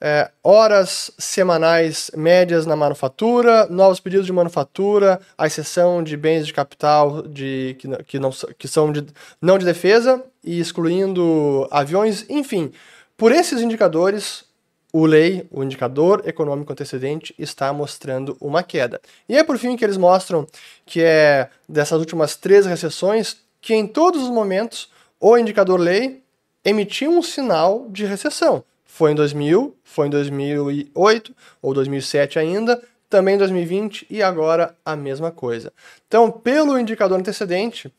é, 0.00 0.30
horas 0.42 1.10
semanais 1.18 2.10
médias 2.14 2.66
na 2.66 2.76
manufatura, 2.76 3.66
novos 3.68 4.00
pedidos 4.00 4.26
de 4.26 4.32
manufatura, 4.32 5.20
a 5.36 5.46
exceção 5.46 6.02
de 6.02 6.16
bens 6.16 6.46
de 6.46 6.52
capital 6.52 7.22
de, 7.22 7.76
que, 7.78 8.04
que, 8.04 8.18
não, 8.18 8.30
que 8.58 8.68
são 8.68 8.92
de, 8.92 9.06
não 9.40 9.58
de 9.58 9.64
defesa 9.64 10.22
e 10.44 10.60
excluindo 10.60 11.66
aviões, 11.70 12.24
enfim. 12.28 12.72
Por 13.16 13.32
esses 13.32 13.62
indicadores, 13.62 14.44
o 14.92 15.06
lei, 15.06 15.46
o 15.50 15.62
indicador 15.62 16.22
econômico 16.26 16.72
antecedente, 16.72 17.34
está 17.38 17.72
mostrando 17.72 18.36
uma 18.40 18.62
queda. 18.62 19.00
E 19.28 19.36
é 19.36 19.42
por 19.42 19.58
fim 19.58 19.76
que 19.76 19.84
eles 19.84 19.96
mostram 19.96 20.46
que 20.84 21.02
é 21.02 21.48
dessas 21.68 21.98
últimas 21.98 22.36
três 22.36 22.66
recessões 22.66 23.38
que 23.60 23.74
em 23.74 23.86
todos 23.86 24.22
os 24.22 24.30
momentos 24.30 24.90
o 25.18 25.36
indicador 25.36 25.80
lei 25.80 26.22
emitiu 26.64 27.10
um 27.10 27.22
sinal 27.22 27.86
de 27.90 28.04
recessão. 28.04 28.64
Foi 28.96 29.12
em 29.12 29.14
2000, 29.14 29.76
foi 29.84 30.06
em 30.06 30.10
2008 30.10 31.36
ou 31.60 31.74
2007 31.74 32.38
ainda, 32.38 32.82
também 33.10 33.34
em 33.34 33.38
2020 33.38 34.06
e 34.08 34.22
agora 34.22 34.74
a 34.82 34.96
mesma 34.96 35.30
coisa. 35.30 35.70
Então, 36.08 36.30
pelo 36.30 36.78
indicador 36.78 37.20
antecedente, 37.20 37.92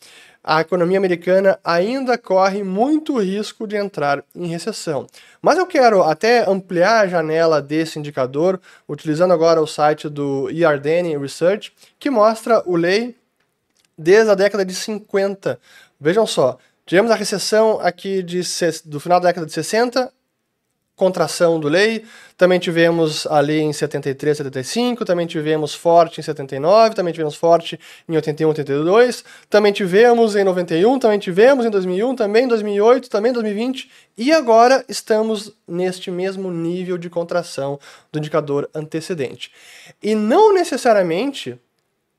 a 0.44 0.62
economia 0.62 0.98
americana 0.98 1.60
ainda 1.64 2.18
corre 2.18 2.64
muito 2.64 3.20
risco 3.20 3.68
de 3.68 3.76
entrar 3.76 4.24
em 4.36 4.48
recessão. 4.48 5.06
Mas 5.40 5.60
eu 5.60 5.68
quero 5.68 6.02
até 6.02 6.50
ampliar 6.50 7.02
a 7.02 7.08
janela 7.08 7.62
desse 7.62 8.00
indicador, 8.00 8.60
utilizando 8.90 9.36
agora 9.36 9.62
o 9.62 9.68
site 9.68 10.10
do 10.10 10.50
Iardeni 10.50 11.16
Research, 11.16 11.72
que 12.00 12.10
mostra 12.10 12.64
o 12.66 12.76
lei 12.76 13.16
desde 13.96 14.32
a 14.32 14.36
década 14.36 14.66
de 14.66 14.74
50. 14.74 15.60
Vejam 16.02 16.26
só, 16.26 16.58
tivemos 16.88 17.12
a 17.12 17.16
recessão 17.16 17.80
aqui 17.82 18.24
de, 18.24 18.42
do 18.84 19.00
final 19.00 19.20
da 19.20 19.28
década 19.28 19.46
de 19.46 19.54
60 19.54 20.17
contração 20.98 21.60
do 21.60 21.70
lei, 21.70 22.04
também 22.36 22.58
tivemos 22.58 23.28
ali 23.28 23.60
em 23.60 23.72
73, 23.72 24.38
75, 24.38 25.06
também 25.06 25.28
tivemos 25.28 25.76
forte 25.76 26.20
em 26.20 26.24
79, 26.24 26.96
também 26.96 27.14
tivemos 27.14 27.36
forte 27.36 27.80
em 28.10 28.16
81, 28.16 28.50
82, 28.50 29.24
também 29.48 29.72
tivemos 29.72 30.36
em 30.36 30.44
91, 30.44 30.98
também 30.98 31.20
tivemos 31.20 31.66
em 31.68 31.70
2001, 31.70 32.16
também 32.16 32.46
em 32.46 32.48
2008, 32.48 33.10
também 33.12 33.30
em 33.30 33.34
2020 33.34 33.92
e 34.18 34.34
agora 34.34 34.84
estamos 34.90 35.54
neste 35.68 36.10
mesmo 36.10 36.52
nível 36.52 36.98
de 36.98 37.12
contração 37.12 37.80
do 38.12 38.18
indicador 38.18 38.68
antecedente. 38.74 39.52
E 40.02 40.16
não 40.16 40.52
necessariamente 40.52 41.60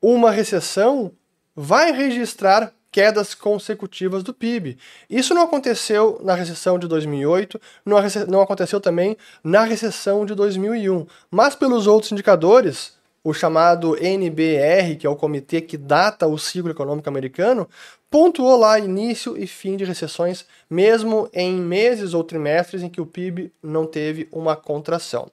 uma 0.00 0.30
recessão 0.30 1.11
vai 1.56 1.90
registrar 1.90 2.73
quedas 2.99 3.33
consecutivas 3.33 4.25
do 4.25 4.35
PIB. 4.35 4.76
Isso 5.09 5.33
não 5.33 5.43
aconteceu 5.43 6.21
na 6.21 6.35
recessão 6.35 6.81
de 6.81 6.88
2008, 6.88 7.61
não, 7.87 7.97
não 8.26 8.40
aconteceu 8.40 8.81
também 8.81 9.17
na 9.45 9.62
recessão 9.62 10.26
de 10.26 10.35
2001, 10.35 11.07
mas 11.31 11.55
pelos 11.55 11.87
outros 11.87 12.11
indicadores, 12.11 12.95
o 13.23 13.33
chamado 13.33 13.97
NBR, 14.05 14.97
que 14.97 15.07
é 15.07 15.09
o 15.09 15.14
comitê 15.14 15.61
que 15.61 15.76
data 15.76 16.26
o 16.26 16.37
ciclo 16.37 16.73
econômico 16.73 17.09
americano, 17.09 17.69
pontuou 18.11 18.59
lá 18.59 18.81
início 18.81 19.38
e 19.38 19.47
fim 19.47 19.76
de 19.76 19.85
recessões, 19.85 20.45
mesmo 20.69 21.31
em 21.33 21.55
meses 21.55 22.14
ou 22.14 22.25
trimestres 22.25 22.83
em 22.83 22.88
que 22.88 23.00
o 23.00 23.07
PIB 23.07 23.52
não 23.62 23.87
teve 23.87 24.26
uma 24.33 24.57
contração. 24.57 25.31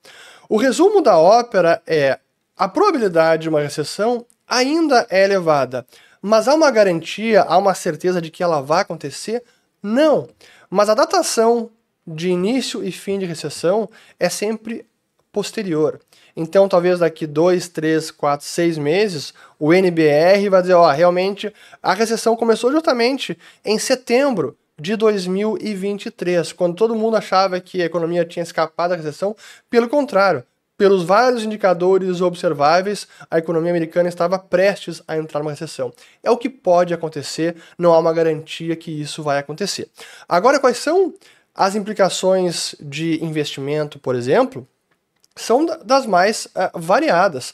O 0.47 0.57
resumo 0.57 1.01
da 1.01 1.17
ópera 1.17 1.81
é: 1.87 2.19
a 2.55 2.67
probabilidade 2.67 3.41
de 3.41 3.49
uma 3.49 3.61
recessão 3.61 4.23
ainda 4.47 5.07
é 5.09 5.23
elevada, 5.23 5.83
mas 6.27 6.47
há 6.47 6.55
uma 6.55 6.71
garantia, 6.71 7.43
há 7.43 7.55
uma 7.55 7.75
certeza 7.75 8.19
de 8.19 8.31
que 8.31 8.41
ela 8.41 8.59
vai 8.59 8.81
acontecer? 8.81 9.43
Não. 9.81 10.27
Mas 10.71 10.89
a 10.89 10.95
datação 10.95 11.69
de 12.05 12.29
início 12.29 12.83
e 12.83 12.91
fim 12.91 13.19
de 13.19 13.27
recessão 13.27 13.87
é 14.19 14.27
sempre 14.27 14.87
posterior. 15.31 16.01
Então, 16.35 16.67
talvez 16.67 16.97
daqui 16.97 17.27
dois, 17.27 17.67
três, 17.67 18.09
quatro, 18.09 18.43
seis 18.43 18.75
meses, 18.75 19.35
o 19.59 19.71
NBR 19.71 20.49
vai 20.49 20.61
dizer: 20.63 20.73
ó, 20.73 20.89
realmente 20.91 21.53
a 21.81 21.93
recessão 21.93 22.35
começou 22.35 22.71
justamente 22.71 23.37
em 23.63 23.77
setembro 23.77 24.57
de 24.79 24.95
2023, 24.95 26.53
quando 26.53 26.75
todo 26.75 26.95
mundo 26.95 27.17
achava 27.17 27.59
que 27.59 27.83
a 27.83 27.85
economia 27.85 28.25
tinha 28.25 28.41
escapado 28.41 28.89
da 28.89 28.95
recessão. 28.95 29.35
Pelo 29.69 29.87
contrário, 29.87 30.43
pelos 30.77 31.03
vários 31.03 31.43
indicadores 31.43 32.21
observáveis, 32.21 33.07
a 33.29 33.37
economia 33.37 33.71
americana 33.71 34.09
estava 34.09 34.37
prestes 34.37 35.01
a 35.07 35.17
entrar 35.17 35.39
numa 35.39 35.51
recessão. 35.51 35.93
É 36.21 36.29
o 36.29 36.37
que 36.37 36.49
pode 36.49 36.93
acontecer, 36.93 37.55
não 37.77 37.93
há 37.93 37.99
uma 37.99 38.13
garantia 38.13 38.75
que 38.75 38.91
isso 38.91 39.23
vai 39.23 39.39
acontecer. 39.39 39.89
Agora, 40.27 40.59
quais 40.59 40.77
são 40.77 41.13
as 41.53 41.75
implicações 41.75 42.75
de 42.79 43.23
investimento, 43.23 43.97
por 43.99 44.15
exemplo? 44.15 44.67
São 45.35 45.65
das 45.65 46.05
mais 46.05 46.45
uh, 46.47 46.79
variadas. 46.79 47.53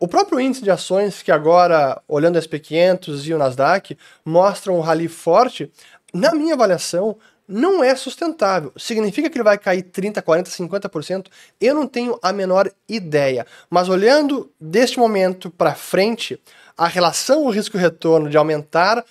O 0.00 0.06
próprio 0.06 0.38
índice 0.40 0.62
de 0.62 0.70
ações, 0.70 1.22
que 1.22 1.32
agora, 1.32 2.00
olhando 2.06 2.36
o 2.36 2.38
SP500 2.40 3.26
e 3.26 3.34
o 3.34 3.38
Nasdaq, 3.38 3.98
mostram 4.24 4.76
um 4.76 4.80
rally 4.80 5.08
forte, 5.08 5.72
na 6.14 6.32
minha 6.34 6.54
avaliação, 6.54 7.16
não 7.48 7.82
é 7.82 7.96
sustentável. 7.96 8.72
Significa 8.76 9.30
que 9.30 9.38
ele 9.38 9.44
vai 9.44 9.56
cair 9.56 9.82
30, 9.82 10.20
40, 10.20 10.50
50%? 10.50 11.26
Eu 11.58 11.74
não 11.74 11.86
tenho 11.86 12.18
a 12.22 12.30
menor 12.32 12.70
ideia. 12.86 13.46
Mas 13.70 13.88
olhando 13.88 14.52
deste 14.60 14.98
momento 14.98 15.50
para 15.50 15.74
frente, 15.74 16.38
a 16.76 16.86
relação 16.86 17.48
risco-retorno 17.48 18.28
de 18.28 18.36
aumentar 18.36 19.02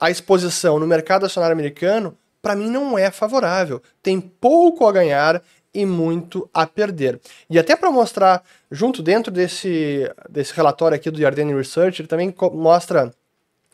a 0.00 0.10
exposição 0.10 0.78
no 0.78 0.86
mercado 0.86 1.24
acionário 1.24 1.54
americano, 1.54 2.18
para 2.42 2.56
mim 2.56 2.68
não 2.68 2.98
é 2.98 3.10
favorável. 3.10 3.80
Tem 4.02 4.20
pouco 4.20 4.86
a 4.86 4.92
ganhar 4.92 5.40
e 5.72 5.86
muito 5.86 6.48
a 6.52 6.66
perder. 6.66 7.20
E 7.48 7.58
até 7.58 7.74
para 7.74 7.90
mostrar, 7.90 8.42
junto 8.70 9.02
dentro 9.02 9.32
desse, 9.32 10.10
desse 10.28 10.52
relatório 10.52 10.96
aqui 10.96 11.10
do 11.10 11.20
Yardeni 11.20 11.54
Research, 11.54 12.02
ele 12.02 12.08
também 12.08 12.34
mostra, 12.52 13.12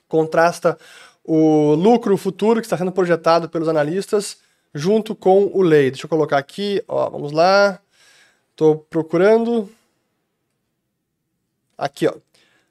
contrasta 0.09 0.79
o 1.25 1.75
lucro 1.75 2.17
futuro 2.17 2.61
que 2.61 2.67
está 2.67 2.77
sendo 2.77 2.93
projetado 2.93 3.49
pelos 3.49 3.69
analistas 3.69 4.39
junto 4.75 5.15
com 5.15 5.51
o 5.53 5.63
lei. 5.63 5.91
Deixa 5.91 6.07
eu 6.07 6.11
colocar 6.11 6.39
aqui, 6.39 6.83
ó, 6.89 7.11
vamos 7.11 7.33
lá. 7.33 7.81
Estou 8.51 8.77
procurando. 8.77 9.71
Aqui, 11.77 12.07
ó. 12.07 12.15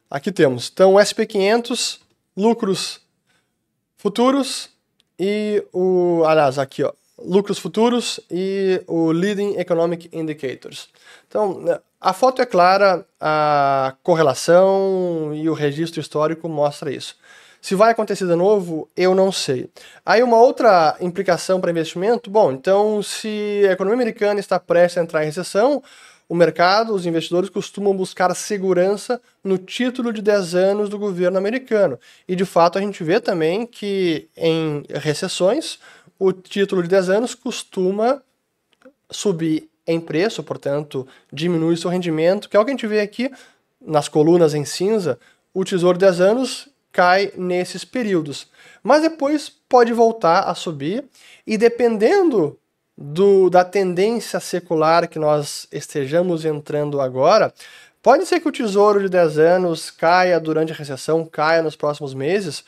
Aqui 0.10 0.32
temos. 0.32 0.70
Então, 0.72 0.94
SP500, 0.94 2.00
lucros 2.36 3.02
futuros 3.98 4.70
e 5.18 5.64
o. 5.74 6.24
Aliás, 6.26 6.58
aqui, 6.58 6.84
ó. 6.84 6.94
Lucros 7.18 7.60
futuros 7.60 8.20
e 8.32 8.82
o 8.88 9.12
Leading 9.12 9.58
Economic 9.58 10.10
Indicators. 10.14 10.88
Então, 11.28 11.60
né, 11.60 11.80
a 12.00 12.14
foto 12.14 12.42
é 12.42 12.46
clara, 12.46 13.06
a 13.20 13.94
correlação 14.02 15.32
e 15.34 15.50
o 15.50 15.54
registro 15.54 16.00
histórico 16.00 16.48
mostra 16.48 16.94
isso. 16.94 17.18
Se 17.62 17.76
vai 17.76 17.92
acontecer 17.92 18.26
de 18.26 18.36
novo, 18.36 18.88
eu 18.96 19.14
não 19.14 19.32
sei. 19.32 19.70
Aí 20.06 20.24
uma 20.24 20.38
outra 20.38 20.96
implicação 21.02 21.60
para 21.60 21.72
investimento, 21.72 22.30
bom, 22.30 22.52
então 22.52 23.04
se 23.04 23.66
a 23.68 23.74
economia 23.74 23.96
americana 23.96 24.40
está 24.40 24.60
prestes 24.60 24.98
a 24.98 25.02
entrar 25.02 25.24
em 25.24 25.28
recessão, 25.28 25.84
o 26.30 26.36
mercado, 26.36 26.94
os 26.94 27.08
investidores 27.08 27.50
costumam 27.50 27.96
buscar 27.96 28.34
segurança 28.36 29.20
no 29.44 29.58
título 29.58 30.14
de 30.14 30.22
10 30.22 30.54
anos 30.54 30.88
do 30.88 31.00
governo 31.00 31.40
americano. 31.40 32.00
E 32.28 32.36
de 32.36 32.46
fato 32.46 32.78
a 32.78 32.82
gente 32.82 33.04
vê 33.04 33.20
também 33.20 33.66
que 33.66 34.30
em 34.38 34.84
recessões 34.94 35.80
o 36.20 36.32
título 36.32 36.84
de 36.84 36.88
10 36.88 37.10
anos 37.10 37.34
costuma 37.34 38.22
subir 39.10 39.68
em 39.88 40.00
preço, 40.00 40.44
portanto, 40.44 41.08
diminui 41.34 41.76
seu 41.76 41.90
rendimento, 41.90 42.48
que 42.48 42.56
é 42.56 42.60
o 42.60 42.64
que 42.64 42.70
a 42.70 42.74
gente 42.74 42.86
vê 42.86 43.00
aqui 43.00 43.32
nas 43.82 44.08
colunas 44.08 44.54
em 44.54 44.64
cinza. 44.64 45.20
O 45.52 45.66
Tesouro 45.66 45.98
de 45.98 46.06
10 46.06 46.22
anos 46.22 46.70
cai 46.92 47.32
nesses 47.36 47.86
períodos. 47.86 48.48
Mas 48.84 49.02
depois 49.02 49.50
pode 49.50 49.94
voltar 49.94 50.42
a 50.42 50.56
subir 50.56 51.06
e 51.46 51.58
dependendo 51.58 52.58
do, 52.98 53.50
da 53.50 53.64
tendência 53.64 54.40
secular 54.40 55.08
que 55.08 55.18
nós 55.18 55.68
estejamos 55.72 56.44
entrando 56.44 57.00
agora, 57.00 57.54
pode 58.02 58.26
ser 58.26 58.40
que 58.40 58.48
o 58.50 58.52
tesouro 58.52 59.02
de 59.02 59.10
10 59.10 59.40
anos 59.40 59.90
caia 59.90 60.40
durante 60.40 60.74
a 60.74 60.76
recessão, 60.76 61.26
caia 61.26 61.64
nos 61.64 61.76
próximos 61.76 62.14
meses, 62.14 62.64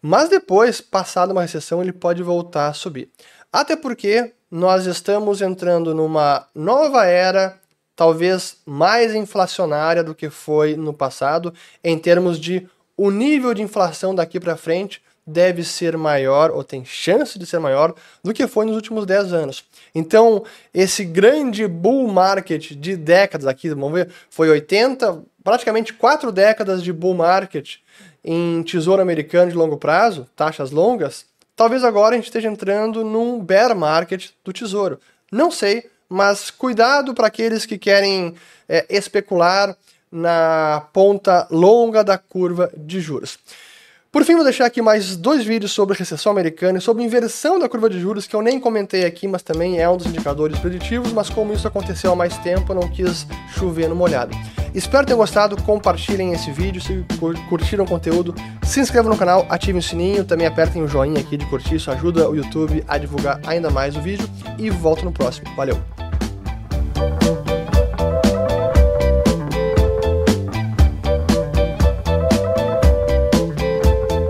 mas 0.00 0.28
depois, 0.28 0.80
passada 0.80 1.32
uma 1.32 1.42
recessão, 1.42 1.80
ele 1.80 1.92
pode 1.92 2.22
voltar 2.22 2.68
a 2.68 2.72
subir. 2.72 3.08
Até 3.52 3.76
porque 3.76 4.32
nós 4.50 4.86
estamos 4.86 5.40
entrando 5.40 5.94
numa 5.94 6.46
nova 6.54 7.04
era, 7.04 7.58
talvez 7.94 8.56
mais 8.66 9.14
inflacionária 9.14 10.02
do 10.02 10.14
que 10.14 10.28
foi 10.28 10.76
no 10.76 10.92
passado, 10.92 11.54
em 11.82 11.98
termos 11.98 12.38
de 12.38 12.68
o 13.02 13.10
nível 13.10 13.52
de 13.52 13.62
inflação 13.62 14.14
daqui 14.14 14.38
para 14.38 14.56
frente 14.56 15.02
deve 15.26 15.64
ser 15.64 15.96
maior, 15.96 16.52
ou 16.52 16.62
tem 16.62 16.84
chance 16.84 17.36
de 17.36 17.44
ser 17.44 17.58
maior, 17.58 17.92
do 18.22 18.32
que 18.32 18.46
foi 18.46 18.64
nos 18.64 18.76
últimos 18.76 19.04
10 19.04 19.32
anos. 19.32 19.64
Então, 19.92 20.44
esse 20.72 21.04
grande 21.04 21.66
bull 21.66 22.06
market 22.06 22.70
de 22.74 22.96
décadas 22.96 23.48
aqui, 23.48 23.68
vamos 23.70 23.92
ver, 23.92 24.08
foi 24.30 24.48
80, 24.50 25.20
praticamente 25.42 25.92
4 25.92 26.30
décadas 26.30 26.80
de 26.80 26.92
bull 26.92 27.14
market 27.14 27.78
em 28.24 28.62
tesouro 28.62 29.02
americano 29.02 29.50
de 29.50 29.56
longo 29.56 29.76
prazo, 29.76 30.28
taxas 30.36 30.70
longas, 30.70 31.26
talvez 31.56 31.82
agora 31.82 32.14
a 32.14 32.18
gente 32.18 32.26
esteja 32.26 32.46
entrando 32.46 33.02
num 33.02 33.40
bear 33.40 33.74
market 33.74 34.28
do 34.44 34.52
tesouro. 34.52 35.00
Não 35.28 35.50
sei, 35.50 35.90
mas 36.08 36.52
cuidado 36.52 37.14
para 37.14 37.26
aqueles 37.26 37.66
que 37.66 37.78
querem 37.78 38.36
é, 38.68 38.86
especular 38.88 39.76
na 40.12 40.86
ponta 40.92 41.46
longa 41.50 42.04
da 42.04 42.18
curva 42.18 42.70
de 42.76 43.00
juros. 43.00 43.38
Por 44.12 44.26
fim, 44.26 44.34
vou 44.34 44.44
deixar 44.44 44.66
aqui 44.66 44.82
mais 44.82 45.16
dois 45.16 45.42
vídeos 45.42 45.72
sobre 45.72 45.96
recessão 45.96 46.30
americana 46.30 46.76
e 46.76 46.82
sobre 46.82 47.02
inversão 47.02 47.58
da 47.58 47.66
curva 47.66 47.88
de 47.88 47.98
juros, 47.98 48.26
que 48.26 48.36
eu 48.36 48.42
nem 48.42 48.60
comentei 48.60 49.06
aqui, 49.06 49.26
mas 49.26 49.42
também 49.42 49.80
é 49.80 49.88
um 49.88 49.96
dos 49.96 50.06
indicadores 50.06 50.58
preditivos, 50.58 51.14
mas 51.14 51.30
como 51.30 51.54
isso 51.54 51.66
aconteceu 51.66 52.12
há 52.12 52.14
mais 52.14 52.36
tempo, 52.36 52.72
eu 52.72 52.76
não 52.76 52.90
quis 52.90 53.26
chover 53.56 53.88
no 53.88 53.96
molhado. 53.96 54.36
Espero 54.74 55.06
ter 55.06 55.14
gostado, 55.14 55.56
compartilhem 55.62 56.34
esse 56.34 56.50
vídeo, 56.50 56.82
se 56.82 57.02
curtiram 57.48 57.86
o 57.86 57.88
conteúdo, 57.88 58.34
se 58.62 58.80
inscrevam 58.80 59.10
no 59.10 59.16
canal, 59.16 59.46
ativem 59.48 59.78
o 59.78 59.82
sininho, 59.82 60.26
também 60.26 60.46
apertem 60.46 60.82
o 60.82 60.88
joinha 60.88 61.20
aqui 61.20 61.38
de 61.38 61.46
curtir, 61.46 61.76
isso 61.76 61.90
ajuda 61.90 62.28
o 62.28 62.36
YouTube 62.36 62.84
a 62.86 62.98
divulgar 62.98 63.40
ainda 63.46 63.70
mais 63.70 63.96
o 63.96 64.00
vídeo, 64.02 64.28
e 64.58 64.68
volto 64.68 65.06
no 65.06 65.12
próximo. 65.12 65.46
Valeu! 65.56 66.01